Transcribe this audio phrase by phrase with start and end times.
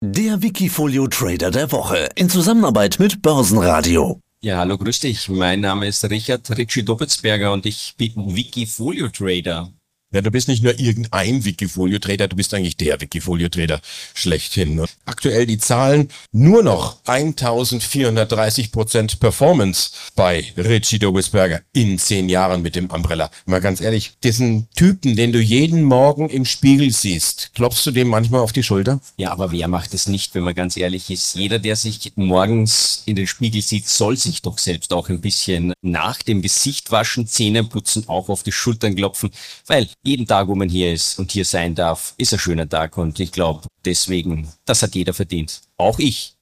[0.00, 4.20] Der Wikifolio Trader der Woche in Zusammenarbeit mit Börsenradio.
[4.40, 5.28] Ja, hallo, grüß dich.
[5.28, 9.72] Mein Name ist Richard Ritchie Dobitzberger und ich bin Wikifolio Trader.
[10.10, 13.78] Ja, du bist nicht nur irgendein Wikifolio-Trader, du bist eigentlich der Wikifolio-Trader
[14.14, 14.74] schlechthin.
[14.74, 14.86] Ne?
[15.04, 22.74] Aktuell die Zahlen nur noch 1430 Prozent Performance bei Richie Dobesberger in zehn Jahren mit
[22.74, 23.30] dem Umbrella.
[23.44, 28.08] Mal ganz ehrlich, diesen Typen, den du jeden Morgen im Spiegel siehst, klopfst du dem
[28.08, 29.00] manchmal auf die Schulter?
[29.18, 31.34] Ja, aber wer macht es nicht, wenn man ganz ehrlich ist?
[31.34, 35.74] Jeder, der sich morgens in den Spiegel sieht, soll sich doch selbst auch ein bisschen
[35.82, 39.32] nach dem Gesicht waschen, Zähne putzen, auch auf die Schultern klopfen,
[39.66, 42.96] weil jeden Tag, wo man hier ist und hier sein darf, ist ein schöner Tag
[42.96, 45.60] und ich glaube, deswegen, das hat jeder verdient.
[45.76, 46.34] Auch ich.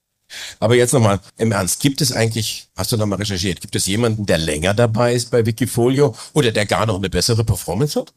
[0.58, 4.26] Aber jetzt nochmal im Ernst, gibt es eigentlich, hast du nochmal recherchiert, gibt es jemanden,
[4.26, 8.12] der länger dabei ist bei Wikifolio oder der gar noch eine bessere Performance hat?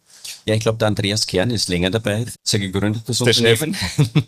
[0.45, 2.25] Ja, ich glaube, der Andreas Kern ist länger dabei.
[2.43, 3.75] Sehr gegründet, das der Unternehmen.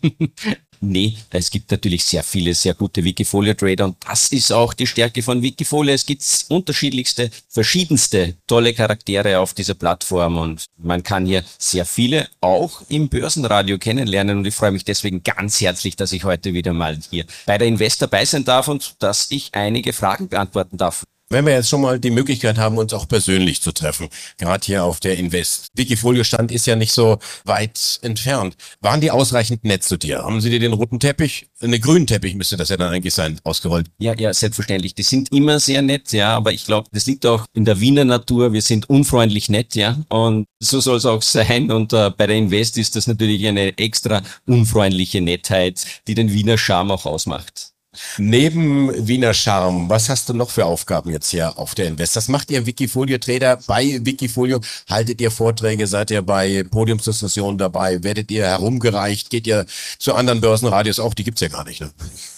[0.81, 5.23] nee, es gibt natürlich sehr viele sehr gute Wikifolio-Trader und das ist auch die Stärke
[5.23, 5.93] von Wikifolio.
[5.93, 12.27] Es gibt unterschiedlichste, verschiedenste tolle Charaktere auf dieser Plattform und man kann hier sehr viele
[12.41, 16.73] auch im Börsenradio kennenlernen und ich freue mich deswegen ganz herzlich, dass ich heute wieder
[16.73, 21.03] mal hier bei der Invest dabei sein darf und dass ich einige Fragen beantworten darf.
[21.31, 24.83] Wenn wir jetzt schon mal die Möglichkeit haben, uns auch persönlich zu treffen, gerade hier
[24.83, 25.69] auf der Invest.
[25.75, 28.57] Wikifolio-Stand ist ja nicht so weit entfernt.
[28.81, 30.25] Waren die ausreichend nett zu dir?
[30.25, 33.39] Haben sie dir den roten Teppich, eine grünen Teppich müsste das ja dann eigentlich sein,
[33.45, 33.87] ausgerollt?
[33.97, 34.93] Ja, ja, selbstverständlich.
[34.93, 38.03] Die sind immer sehr nett, ja, aber ich glaube, das liegt auch in der Wiener
[38.03, 38.51] Natur.
[38.51, 41.71] Wir sind unfreundlich nett, ja, und so soll es auch sein.
[41.71, 46.57] Und äh, bei der Invest ist das natürlich eine extra unfreundliche Nettheit, die den Wiener
[46.57, 47.70] Charme auch ausmacht.
[48.17, 52.15] Neben Wiener Charme, was hast du noch für Aufgaben jetzt hier auf der Invest?
[52.15, 54.61] Was macht ihr Wikifolio-Trader bei Wikifolio?
[54.89, 55.85] Haltet ihr Vorträge?
[55.87, 58.01] Seid ihr bei Podiumsdiskussionen dabei?
[58.01, 59.29] Werdet ihr herumgereicht?
[59.29, 59.65] Geht ihr
[59.99, 61.13] zu anderen Börsenradios auch?
[61.13, 61.91] Die gibt's ja gar nicht, ne?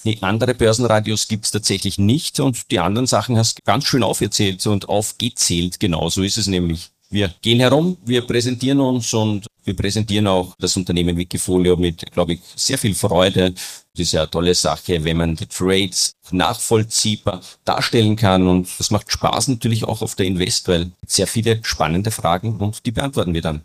[0.04, 4.66] Nee, andere Börsenradios gibt's tatsächlich nicht und die anderen Sachen hast du ganz schön aufgezählt
[4.66, 5.80] und aufgezählt.
[5.80, 6.93] Genau so ist es nämlich.
[7.13, 12.34] Wir gehen herum, wir präsentieren uns und wir präsentieren auch das Unternehmen Wikifolio mit, glaube
[12.34, 13.51] ich, sehr viel Freude.
[13.51, 18.47] Das ist ja eine tolle Sache, wenn man die Trades nachvollziehbar darstellen kann.
[18.47, 22.84] Und das macht Spaß natürlich auch auf der Invest, weil sehr viele spannende Fragen und
[22.84, 23.63] die beantworten wir dann.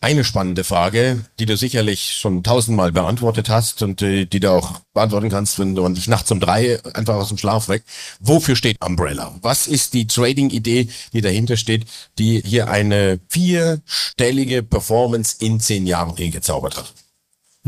[0.00, 4.80] Eine spannende Frage, die du sicherlich schon tausendmal beantwortet hast und äh, die du auch
[4.92, 7.82] beantworten kannst, wenn du dich nachts um drei einfach aus dem Schlaf weg.
[8.20, 9.34] Wofür steht Umbrella?
[9.40, 11.86] Was ist die Trading-Idee, die dahinter steht,
[12.18, 16.92] die hier eine vierstellige Performance in zehn Jahren gezaubert hat?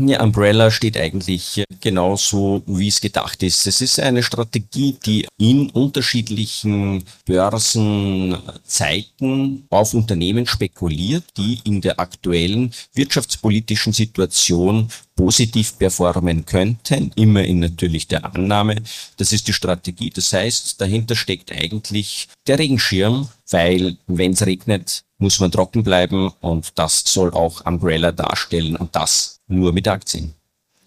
[0.01, 3.67] Ja, Umbrella steht eigentlich genauso, wie es gedacht ist.
[3.67, 12.71] Es ist eine Strategie, die in unterschiedlichen Börsenzeiten auf Unternehmen spekuliert, die in der aktuellen
[12.93, 14.87] wirtschaftspolitischen Situation
[15.17, 18.77] positiv performen könnten, immer in natürlich der Annahme.
[19.17, 20.11] Das ist die Strategie.
[20.11, 26.31] Das heißt, dahinter steckt eigentlich der Regenschirm, weil wenn es regnet, muss man trocken bleiben
[26.39, 30.33] und das soll auch Umbrella darstellen und das nur mit Aktien.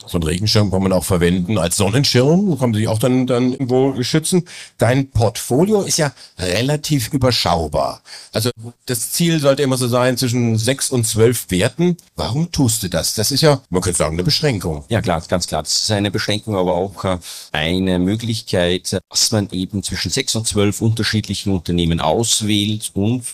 [0.06, 3.52] So einen Regenschirm kann man auch verwenden als Sonnenschirm, kann man sich auch dann, dann
[3.52, 4.44] irgendwo schützen.
[4.78, 8.02] Dein Portfolio ist ja relativ überschaubar.
[8.32, 8.50] Also
[8.86, 11.96] das Ziel sollte immer so sein zwischen sechs und zwölf Werten.
[12.16, 13.14] Warum tust du das?
[13.14, 14.84] Das ist ja, man könnte sagen, eine Beschränkung.
[14.88, 15.62] Ja klar, ganz klar.
[15.62, 17.18] Das ist eine Beschränkung, aber auch äh,
[17.52, 23.24] eine Möglichkeit, dass man eben zwischen sechs und zwölf unterschiedlichen Unternehmen auswählt und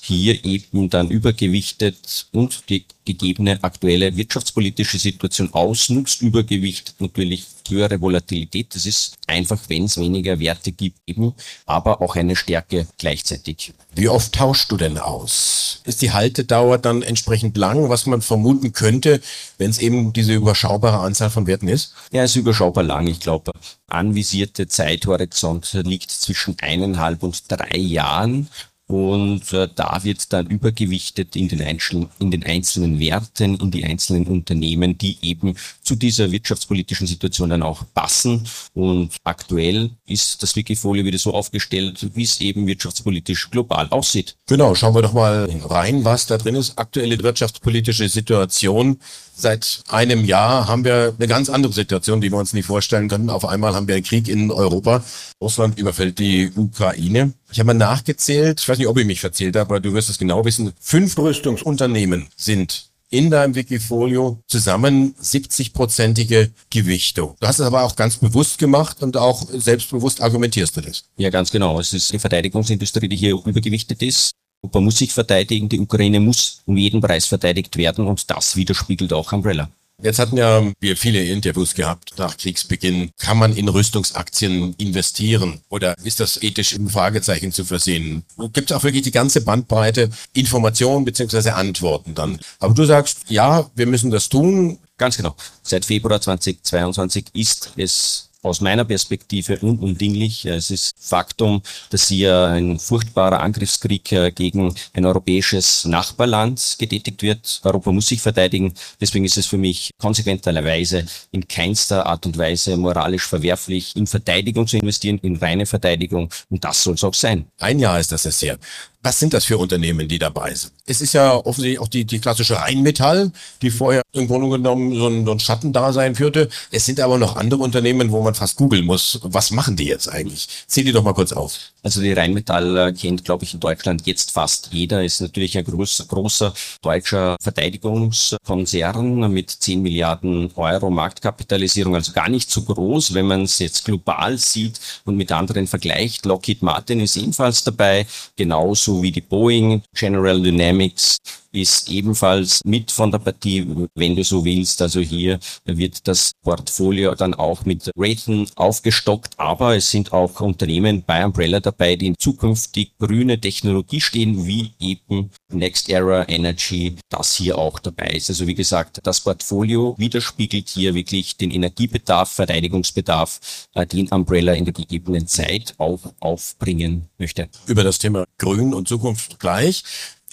[0.00, 8.74] hier eben dann übergewichtet und die gegebene aktuelle wirtschaftspolitische Situation ausnutzt, Übergewicht natürlich höhere Volatilität.
[8.74, 11.34] Das ist einfach, wenn es weniger Werte gibt, eben,
[11.64, 13.72] aber auch eine Stärke gleichzeitig.
[13.94, 15.80] Wie oft tauschst du denn aus?
[15.84, 19.20] Ist die Haltedauer dann entsprechend lang, was man vermuten könnte,
[19.58, 21.94] wenn es eben diese überschaubare Anzahl von Werten ist?
[22.12, 23.06] Ja, es ist überschaubar lang.
[23.06, 23.52] Ich glaube,
[23.88, 28.48] anvisierte Zeithorizont liegt zwischen eineinhalb und drei Jahren.
[28.88, 33.84] Und äh, da wird dann übergewichtet in den, einzelnen, in den einzelnen Werten, in die
[33.84, 38.46] einzelnen Unternehmen, die eben zu dieser wirtschaftspolitischen Situation dann auch passen.
[38.74, 44.36] Und aktuell ist das Wikifolio wieder so aufgestellt, wie es eben wirtschaftspolitisch global aussieht.
[44.46, 46.78] Genau, schauen wir doch mal rein, was da drin ist.
[46.78, 49.00] Aktuelle wirtschaftspolitische Situation.
[49.38, 53.28] Seit einem Jahr haben wir eine ganz andere Situation, die wir uns nicht vorstellen können.
[53.28, 55.04] Auf einmal haben wir einen Krieg in Europa.
[55.42, 57.34] Russland überfällt die Ukraine.
[57.52, 60.08] Ich habe mal nachgezählt, ich weiß nicht, ob ich mich verzählt habe, aber du wirst
[60.08, 60.72] es genau wissen.
[60.80, 67.36] Fünf Rüstungsunternehmen sind in deinem Wikifolio zusammen 70-prozentige Gewichtung.
[67.38, 71.04] Du hast es aber auch ganz bewusst gemacht und auch selbstbewusst argumentierst du das.
[71.18, 71.78] Ja, ganz genau.
[71.78, 74.32] Es ist die Verteidigungsindustrie, die hier übergewichtet ist.
[74.62, 79.12] Europa muss sich verteidigen, die Ukraine muss um jeden Preis verteidigt werden und das widerspiegelt
[79.12, 79.70] auch Umbrella.
[80.02, 83.10] Jetzt hatten ja wir viele Interviews gehabt nach Kriegsbeginn.
[83.18, 88.22] Kann man in Rüstungsaktien investieren oder ist das ethisch im Fragezeichen zu versehen?
[88.52, 92.38] Gibt es auch wirklich die ganze Bandbreite Informationen beziehungsweise Antworten dann?
[92.58, 94.78] Aber du sagst, ja, wir müssen das tun.
[94.98, 95.34] Ganz genau.
[95.62, 100.46] Seit Februar 2022 ist es aus meiner Perspektive unumdinglich.
[100.46, 107.60] Es ist Faktum, dass hier ein furchtbarer Angriffskrieg äh, gegen ein europäisches Nachbarland getätigt wird.
[107.64, 108.72] Europa muss sich verteidigen.
[109.00, 114.66] Deswegen ist es für mich konsequenterweise in keinster Art und Weise moralisch verwerflich, in Verteidigung
[114.66, 116.30] zu investieren, in reine Verteidigung.
[116.50, 117.46] Und das soll es auch sein.
[117.58, 118.58] Ein Jahr ist das ja sehr.
[119.06, 120.72] Was sind das für Unternehmen, die dabei sind?
[120.84, 123.30] Es ist ja offensichtlich auch die, die klassische Rheinmetall,
[123.62, 126.48] die vorher im Grunde genommen so ein, so ein Schattendasein führte.
[126.72, 129.20] Es sind aber noch andere Unternehmen, wo man fast googeln muss.
[129.22, 130.48] Was machen die jetzt eigentlich?
[130.66, 131.56] Zähl die doch mal kurz auf.
[131.84, 135.04] Also die Rheinmetall äh, kennt, glaube ich, in Deutschland jetzt fast jeder.
[135.04, 141.94] Ist natürlich ein großer, großer deutscher Verteidigungskonzern mit 10 Milliarden Euro Marktkapitalisierung.
[141.94, 146.26] Also gar nicht so groß, wenn man es jetzt global sieht und mit anderen vergleicht.
[146.26, 148.04] Lockheed Martin ist ebenfalls dabei,
[148.34, 151.18] genauso wie die Boeing, General Dynamics
[151.56, 154.82] ist ebenfalls mit von der Partie, wenn du so willst.
[154.82, 161.02] Also hier wird das Portfolio dann auch mit Raytheon aufgestockt, aber es sind auch Unternehmen
[161.04, 167.34] bei Umbrella dabei, die in zukünftig grüne Technologie stehen, wie eben Next Era Energy, das
[167.34, 168.28] hier auch dabei ist.
[168.28, 174.64] Also wie gesagt, das Portfolio widerspiegelt hier wirklich den Energiebedarf, Verteidigungsbedarf, äh, den Umbrella in
[174.64, 177.48] der gegebenen Zeit auch aufbringen möchte.
[177.66, 179.84] Über das Thema Grün und Zukunft gleich.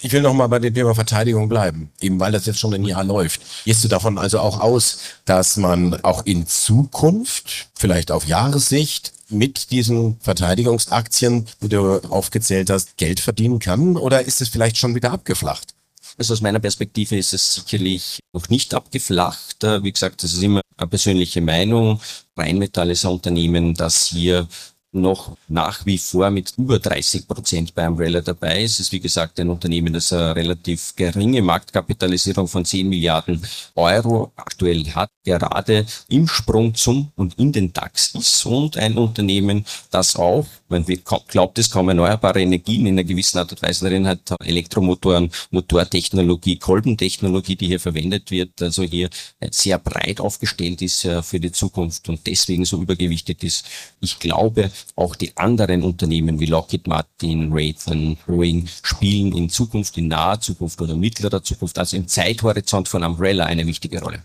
[0.04, 2.84] Ich will noch mal bei dem Thema Verteidigung bleiben, eben weil das jetzt schon ein
[2.84, 3.40] Jahr läuft.
[3.64, 9.70] Gehst du davon also auch aus, dass man auch in Zukunft, vielleicht auf Jahressicht, mit
[9.70, 13.96] diesen Verteidigungsaktien, die du aufgezählt hast, Geld verdienen kann?
[13.96, 15.72] Oder ist es vielleicht schon wieder abgeflacht?
[16.18, 19.62] Also aus meiner Perspektive ist es sicherlich noch nicht abgeflacht.
[19.62, 21.98] Wie gesagt, das ist immer eine persönliche Meinung.
[22.36, 24.48] Rheinmetall ist ein Unternehmen, das hier
[24.94, 28.74] noch nach wie vor mit über 30 Prozent bei Umbrella dabei ist.
[28.74, 33.42] Es ist wie gesagt ein Unternehmen, das eine relativ geringe Marktkapitalisierung von 10 Milliarden
[33.74, 39.64] Euro aktuell hat, gerade im Sprung zum und in den DAX ist und ein Unternehmen,
[39.90, 40.98] das auch, wenn wir
[41.28, 46.56] glaubt es kaum erneuerbare Energien in einer gewissen Art und Weise darin hat, Elektromotoren, Motortechnologie,
[46.56, 49.10] Kolbentechnologie, die hier verwendet wird, also hier
[49.50, 53.66] sehr breit aufgestellt ist äh, für die Zukunft und deswegen so übergewichtet ist.
[54.00, 60.08] Ich glaube, auch die anderen Unternehmen wie Lockheed Martin, Raytheon, Boeing spielen in Zukunft, in
[60.08, 64.24] naher Zukunft oder mittlerer Zukunft, also im Zeithorizont von Umbrella eine wichtige Rolle.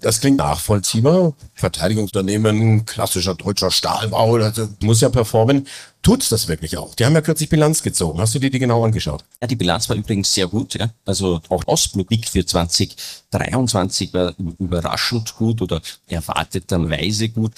[0.00, 1.34] Das klingt nachvollziehbar.
[1.54, 5.66] Verteidigungsunternehmen, klassischer deutscher Stahlbau, also muss ja performen.
[6.02, 6.94] Tut's das wirklich auch?
[6.94, 8.18] Die haben ja kürzlich Bilanz gezogen.
[8.18, 9.24] Hast du dir die genau angeschaut?
[9.42, 10.74] Ja, die Bilanz war übrigens sehr gut.
[10.74, 10.88] Ja.
[11.04, 17.52] Also auch Ausblick für 2023 war überraschend gut oder erwarteterweise gut.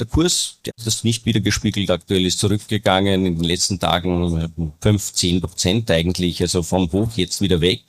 [0.00, 1.88] Der Kurs, der hat das nicht wieder gespiegelt.
[1.88, 7.60] Aktuell ist zurückgegangen in den letzten Tagen 15 Prozent eigentlich, also vom Hoch jetzt wieder
[7.60, 7.84] weg.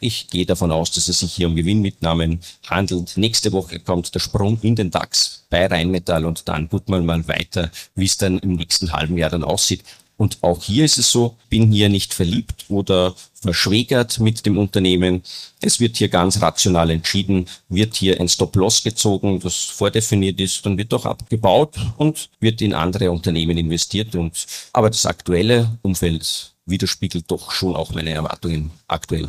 [0.00, 3.18] Ich gehe davon aus, dass es sich hier um Gewinnmitnahmen handelt.
[3.18, 7.28] Nächste Woche kommt der Sprung in den DAX bei Rheinmetall und dann guckt man mal
[7.28, 9.84] weiter, wie es dann im nächsten halben Jahr dann aussieht.
[10.16, 15.22] Und auch hier ist es so, bin hier nicht verliebt oder verschwägert mit dem Unternehmen.
[15.60, 20.78] Es wird hier ganz rational entschieden, wird hier ein Stop-Loss gezogen, das vordefiniert ist, dann
[20.78, 24.14] wird doch abgebaut und wird in andere Unternehmen investiert.
[24.14, 29.28] Und, aber das aktuelle Umfeld widerspiegelt doch schon auch meine Erwartungen aktuell.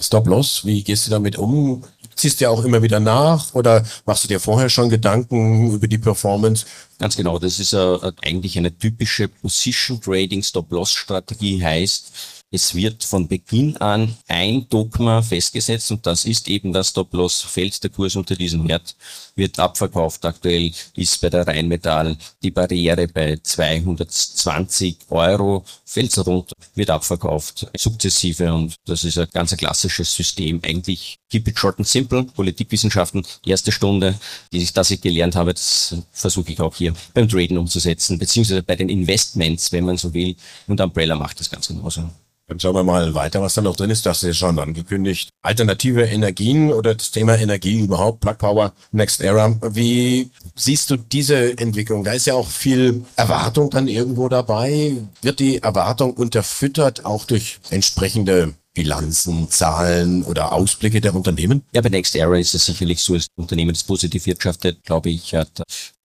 [0.00, 1.84] Stop-Loss, wie gehst du damit um?
[2.16, 5.88] Ziehst du ja auch immer wieder nach oder machst du dir vorher schon Gedanken über
[5.88, 6.66] die Performance?
[6.98, 13.02] Ganz genau, das ist uh, eigentlich eine typische Position Trading Stop-Loss Strategie heißt, es wird
[13.02, 17.40] von Beginn an ein Dogma festgesetzt und das ist eben das Stop-Loss.
[17.40, 18.94] Fällt der Kurs unter diesen Wert,
[19.34, 20.22] wird abverkauft.
[20.26, 28.52] Aktuell ist bei der Rheinmetall die Barriere bei 220 Euro, fällt runter, wird abverkauft, sukzessive
[28.52, 30.60] und das ist ein ganz klassisches System.
[30.62, 34.14] Eigentlich keep it short and simple, Politikwissenschaften, erste Stunde,
[34.52, 38.62] die ich, das ich gelernt habe, das versuche ich auch hier beim Traden umzusetzen, beziehungsweise
[38.62, 40.36] bei den Investments, wenn man so will.
[40.66, 42.10] Und Umbrella macht das ganz genauso.
[42.52, 44.04] Dann schauen wir mal weiter, was da noch drin ist.
[44.04, 45.30] Das ist schon angekündigt.
[45.40, 49.56] Alternative Energien oder das Thema Energie überhaupt, Plug Power, Next Era.
[49.70, 52.04] Wie siehst du diese Entwicklung?
[52.04, 54.98] Da ist ja auch viel Erwartung dann irgendwo dabei.
[55.22, 61.62] Wird die Erwartung unterfüttert auch durch entsprechende Bilanzen, Zahlen oder Ausblicke der Unternehmen?
[61.72, 65.10] Ja, bei Next Era ist es sicherlich so, dass das Unternehmen, das positiv wirtschaftet, glaube
[65.10, 65.62] ich, hat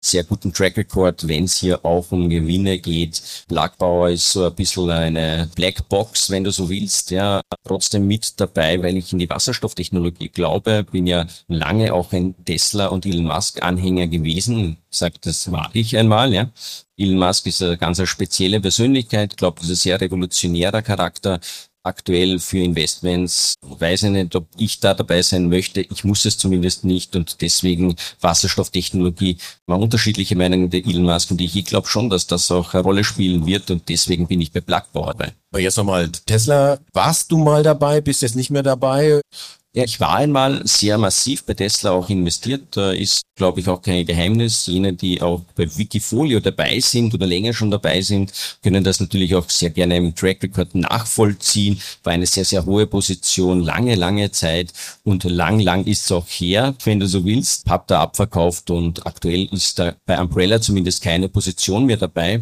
[0.08, 3.22] sehr guten Track Record, wenn es hier auch um Gewinne geht.
[3.50, 8.82] Lagbauer ist so ein bisschen eine Blackbox, wenn du so willst, ja, trotzdem mit dabei,
[8.82, 13.62] weil ich in die Wasserstofftechnologie glaube, bin ja lange auch ein Tesla und Elon Musk
[13.62, 16.50] Anhänger gewesen, sagt, das war ich einmal, ja.
[16.96, 21.40] Elon Musk ist eine ganz spezielle Persönlichkeit, glaube, das ist ein sehr revolutionärer Charakter,
[21.88, 23.56] aktuell für Investments.
[23.62, 25.82] Weiß ich nicht, ob ich da dabei sein möchte.
[25.82, 29.38] Ich muss es zumindest nicht und deswegen Wasserstofftechnologie.
[29.66, 31.56] Mal unterschiedliche Meinungen der Elon Musk und ich.
[31.56, 34.62] Ich glaube schon, dass das auch eine Rolle spielen wird und deswegen bin ich bei
[34.62, 35.34] Plugpower dabei.
[35.52, 39.22] Aber jetzt nochmal, Tesla, warst du mal dabei, bist jetzt nicht mehr dabei?
[39.78, 42.64] Ja, ich war einmal sehr massiv bei Tesla auch investiert.
[42.72, 44.66] Da ist, glaube ich, auch kein Geheimnis.
[44.66, 49.36] Jene, die auch bei Wikifolio dabei sind oder länger schon dabei sind, können das natürlich
[49.36, 51.80] auch sehr gerne im Track Record nachvollziehen.
[52.02, 56.26] War eine sehr, sehr hohe Position, lange, lange Zeit und lang, lang ist es auch
[56.28, 57.70] her, wenn du so willst.
[57.70, 62.42] Hab da abverkauft und aktuell ist da bei Umbrella zumindest keine Position mehr dabei.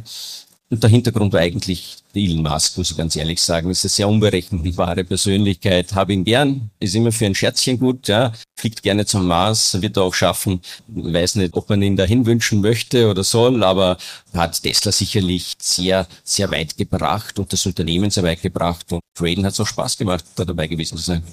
[0.76, 3.70] Und der Hintergrund war eigentlich Elon Musk, muss ich ganz ehrlich sagen.
[3.70, 5.94] Das ist eine sehr unberechenbare Persönlichkeit.
[5.94, 8.34] Habe ihn gern, ist immer für ein Scherzchen gut, ja.
[8.58, 10.60] Fliegt gerne zum Mars, wird er auch schaffen.
[10.88, 13.96] Weiß nicht, ob man ihn dahin wünschen möchte oder soll, aber
[14.34, 18.92] hat Tesla sicherlich sehr, sehr weit gebracht und das Unternehmen sehr weit gebracht.
[18.92, 21.24] Und Traden hat es auch Spaß gemacht, da dabei gewesen zu sein.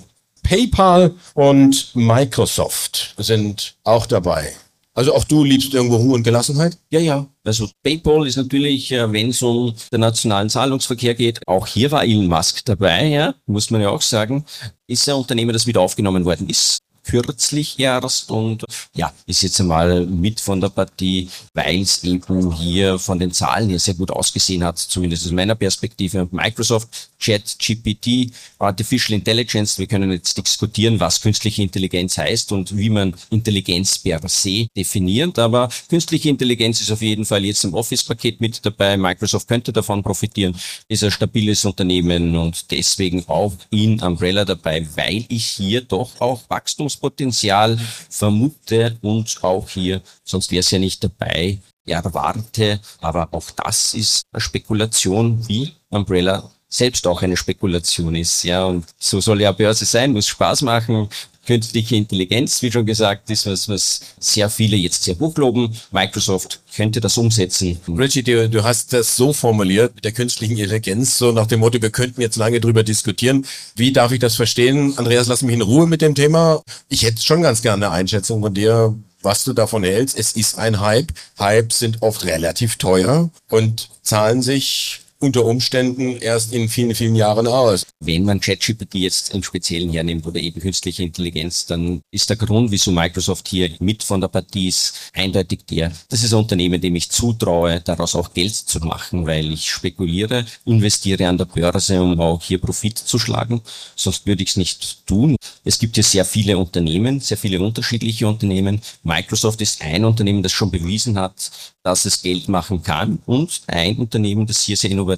[0.45, 4.53] PayPal und Microsoft sind auch dabei.
[4.95, 6.77] Also auch du liebst irgendwo Ruhe und Gelassenheit?
[6.91, 7.27] Ja, ja.
[7.45, 12.05] Also PayPal ist natürlich, äh, wenn es um den nationalen Zahlungsverkehr geht, auch hier war
[12.05, 14.45] Elon Musk dabei, ja, muss man ja auch sagen,
[14.87, 20.07] ist ein Unternehmen, das wieder aufgenommen worden ist kürzlich erst und ja, ist jetzt einmal
[20.07, 24.65] mit von der Partie, weil es eben hier von den Zahlen her sehr gut ausgesehen
[24.65, 26.29] hat, zumindest aus meiner Perspektive.
[26.31, 32.91] Microsoft, Chat, GPT, Artificial Intelligence, wir können jetzt diskutieren, was künstliche Intelligenz heißt und wie
[32.91, 38.41] man Intelligenz per se definiert, aber künstliche Intelligenz ist auf jeden Fall jetzt im Office-Paket
[38.41, 38.97] mit dabei.
[38.97, 40.57] Microsoft könnte davon profitieren,
[40.89, 46.41] ist ein stabiles Unternehmen und deswegen auch in Umbrella dabei, weil ich hier doch auch
[46.49, 52.81] Wachstums Wachstumspotenzial vermute und auch hier, sonst wäre es ja nicht dabei, erwarte.
[53.01, 58.45] Aber auch das ist eine Spekulation, wie Umbrella selbst auch eine Spekulation ist.
[58.45, 61.09] Ja, und so soll ja Börse sein, muss Spaß machen
[61.47, 65.77] künstliche Intelligenz, wie schon gesagt, ist was, was sehr viele jetzt sehr hochloben.
[65.91, 67.79] Microsoft könnte das umsetzen.
[67.89, 71.81] Richie, du, du hast das so formuliert mit der künstlichen Intelligenz, so nach dem Motto,
[71.83, 73.47] wir könnten jetzt lange drüber diskutieren.
[73.75, 74.97] Wie darf ich das verstehen?
[74.97, 76.63] Andreas, lass mich in Ruhe mit dem Thema.
[76.89, 80.19] Ich hätte schon ganz gerne eine Einschätzung von dir, was du davon hältst.
[80.19, 81.13] Es ist ein Hype.
[81.39, 87.47] Hypes sind oft relativ teuer und zahlen sich unter Umständen erst in vielen, vielen Jahren
[87.47, 87.87] aus.
[88.01, 92.73] Wenn man ChatGPT jetzt im Speziellen hernimmt oder eben künstliche Intelligenz, dann ist der Grund,
[92.73, 96.97] wieso Microsoft hier mit von der Partie ist, eindeutig der, das ist ein Unternehmen, dem
[96.97, 102.21] ich zutraue, daraus auch Geld zu machen, weil ich spekuliere, investiere an der Börse, um
[102.21, 103.63] auch hier Profit zu schlagen.
[103.95, 105.37] Sonst würde ich es nicht tun.
[105.65, 108.81] Es gibt hier sehr viele Unternehmen, sehr viele unterschiedliche Unternehmen.
[109.05, 111.53] Microsoft ist ein Unternehmen, das schon bewiesen hat,
[111.85, 115.12] dass es Geld machen kann und ein Unternehmen, das hier sehr innovativ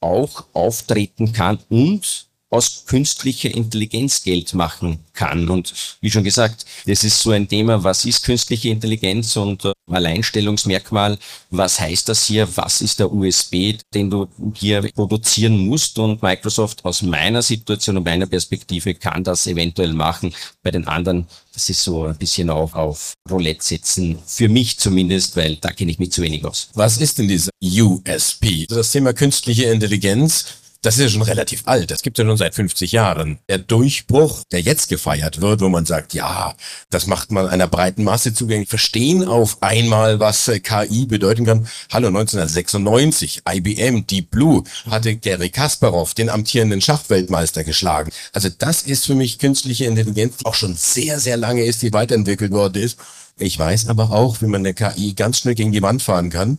[0.00, 5.48] auch auftreten kann und aus künstlicher Intelligenz Geld machen kann.
[5.48, 9.72] Und wie schon gesagt, das ist so ein Thema, was ist künstliche Intelligenz und äh,
[9.88, 11.18] Alleinstellungsmerkmal,
[11.50, 16.84] was heißt das hier, was ist der USB, den du hier produzieren musst und Microsoft
[16.84, 20.34] aus meiner Situation und meiner Perspektive kann das eventuell machen.
[20.62, 25.36] Bei den anderen, das ist so ein bisschen auch auf Roulette setzen, für mich zumindest,
[25.36, 26.68] weil da kenne ich mich zu wenig aus.
[26.74, 28.66] Was ist denn diese USP?
[28.68, 30.46] Das Thema künstliche Intelligenz
[30.82, 31.90] das ist ja schon relativ alt.
[31.90, 33.38] Das gibt es ja schon seit 50 Jahren.
[33.50, 36.54] Der Durchbruch, der jetzt gefeiert wird, wo man sagt, ja,
[36.88, 41.68] das macht man einer breiten Masse zugänglich, verstehen auf einmal, was äh, KI bedeuten kann.
[41.92, 48.10] Hallo, 1996, IBM, Deep Blue, hatte Gary Kasparov, den amtierenden Schachweltmeister, geschlagen.
[48.32, 51.92] Also das ist für mich künstliche Intelligenz, die auch schon sehr, sehr lange ist, die
[51.92, 52.98] weiterentwickelt worden ist.
[53.38, 56.58] Ich weiß aber auch, wie man eine KI ganz schnell gegen die Wand fahren kann.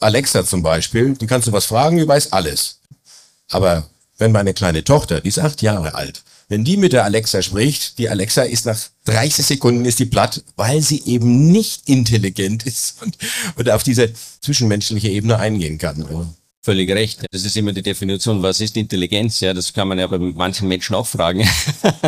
[0.00, 2.80] Alexa zum Beispiel, die kannst du was fragen, die weiß alles.
[3.50, 3.88] Aber
[4.18, 7.98] wenn meine kleine Tochter, die ist acht Jahre alt, wenn die mit der Alexa spricht,
[7.98, 13.00] die Alexa ist nach 30 Sekunden ist die platt, weil sie eben nicht intelligent ist
[13.02, 13.16] und,
[13.56, 16.04] und auf diese zwischenmenschliche Ebene eingehen kann.
[16.62, 17.24] Völlig recht.
[17.30, 19.40] Das ist immer die Definition, was ist Intelligenz?
[19.40, 21.48] Ja, das kann man ja bei manchen Menschen auch fragen.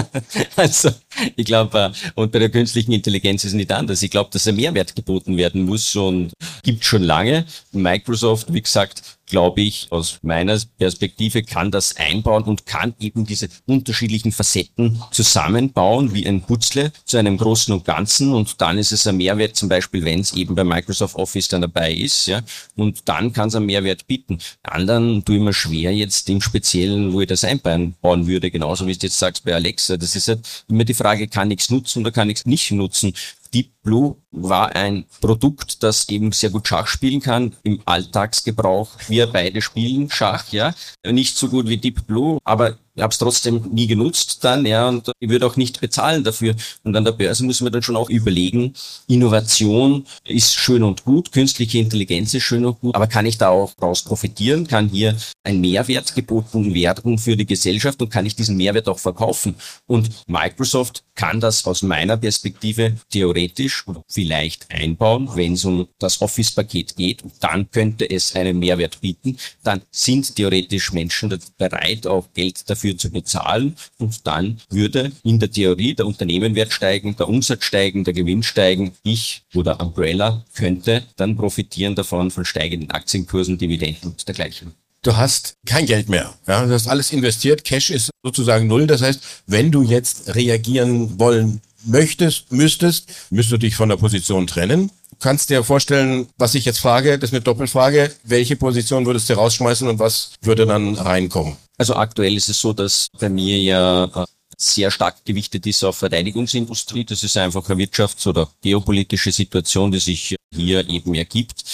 [0.57, 0.91] also,
[1.37, 4.03] ich glaube, äh, und bei der künstlichen Intelligenz ist es nicht anders.
[4.03, 6.35] Ich glaube, dass ein Mehrwert geboten werden muss und
[6.65, 7.47] gibt schon lange.
[7.71, 13.49] Microsoft, wie gesagt, glaube ich, aus meiner Perspektive kann das einbauen und kann eben diese
[13.65, 19.07] unterschiedlichen Facetten zusammenbauen wie ein Putzle zu einem Großen und Ganzen und dann ist es
[19.07, 22.43] ein Mehrwert zum Beispiel, wenn es eben bei Microsoft Office dann dabei ist, ja,
[22.77, 24.37] und dann kann es einen Mehrwert bieten.
[24.65, 28.93] Anderen tue ich mir schwer jetzt im Speziellen, wo ich das einbauen würde, genauso wie
[28.93, 29.97] du jetzt sagst bei Alexa.
[29.97, 32.71] Das ist halt immer die Frage, kann ich es nutzen oder kann ich es nicht
[32.71, 33.15] nutzen?
[33.55, 38.91] Deep Blue war ein Produkt, das eben sehr gut Schach spielen kann im Alltagsgebrauch.
[39.09, 40.75] Wir beide spielen Schach, ja.
[41.05, 44.87] Nicht so gut wie Deep Blue, aber ich habe es trotzdem nie genutzt dann, ja,
[44.87, 46.55] und ich würde auch nicht bezahlen dafür.
[46.85, 48.75] Und an der Börse müssen wir dann schon auch überlegen,
[49.07, 53.49] Innovation ist schön und gut, künstliche Intelligenz ist schön und gut, aber kann ich da
[53.49, 54.67] auch daraus profitieren?
[54.67, 58.99] Kann hier ein Mehrwert geboten werden für die Gesellschaft und kann ich diesen Mehrwert auch
[58.99, 59.55] verkaufen?
[59.87, 66.21] Und Microsoft kann das aus meiner Perspektive theoretisch oder vielleicht einbauen, wenn es um das
[66.21, 67.23] Office-Paket geht.
[67.41, 69.37] Dann könnte es einen Mehrwert bieten.
[69.63, 75.51] Dann sind theoretisch Menschen bereit, auch Geld dafür zu bezahlen und dann würde in der
[75.51, 78.93] Theorie der Unternehmenwert steigen, der Umsatz steigen, der Gewinn steigen.
[79.03, 85.57] Ich oder Umbrella könnte dann profitieren davon von steigenden Aktienkursen, Dividenden und dergleichen du hast
[85.67, 86.33] kein Geld mehr.
[86.47, 88.87] Ja, du hast alles investiert, Cash ist sozusagen null.
[88.87, 94.47] Das heißt, wenn du jetzt reagieren wollen möchtest, müsstest, müsstest du dich von der Position
[94.47, 94.91] trennen.
[95.11, 98.13] Du kannst dir vorstellen, was ich jetzt frage, das ist eine Doppelfrage.
[98.25, 101.57] Welche Position würdest du rausschmeißen und was würde dann reinkommen?
[101.79, 104.25] Also aktuell ist es so, dass bei mir ja äh,
[104.57, 107.05] sehr stark gewichtet ist auf Verteidigungsindustrie.
[107.05, 111.65] Das ist einfach eine wirtschafts- oder geopolitische Situation, die sich hier eben ergibt.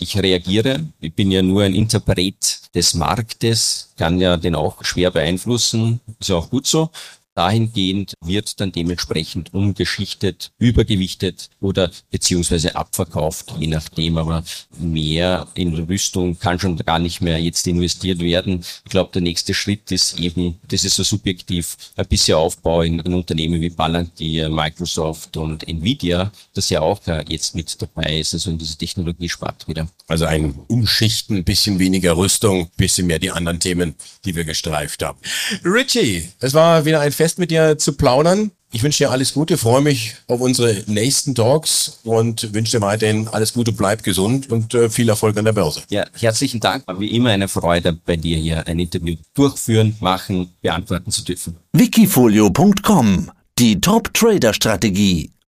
[0.00, 0.86] Ich reagiere.
[1.00, 6.00] Ich bin ja nur ein Interpret des Marktes, kann ja den auch schwer beeinflussen.
[6.20, 6.90] Ist ja auch gut so.
[7.38, 14.18] Dahingehend wird dann dementsprechend umgeschichtet, übergewichtet oder beziehungsweise abverkauft, je nachdem.
[14.18, 14.42] Aber
[14.76, 18.64] mehr in Rüstung kann schon gar nicht mehr jetzt investiert werden.
[18.84, 22.98] Ich glaube, der nächste Schritt ist eben, das ist so subjektiv, ein bisschen Aufbau in,
[22.98, 28.50] in Unternehmen wie Palantir, Microsoft und Nvidia, das ja auch jetzt mit dabei ist, also
[28.50, 29.86] in diese Technologiespart wieder.
[30.08, 34.42] Also ein Umschichten, ein bisschen weniger Rüstung, ein bisschen mehr die anderen Themen, die wir
[34.42, 35.20] gestreift haben.
[35.64, 38.52] Richie, es war wieder ein Fest Fest mit dir zu plaudern.
[38.72, 43.28] Ich wünsche dir alles Gute, freue mich auf unsere nächsten Talks und wünsche dir weiterhin
[43.28, 45.82] alles Gute, bleib gesund und äh, viel Erfolg an der Börse.
[45.90, 46.86] Ja, herzlichen Dank.
[46.86, 51.56] War wie immer eine Freude, bei dir hier ein Interview durchführen, machen, beantworten zu dürfen.
[51.74, 55.30] Wikifolio.com Die Top-Trader-Strategie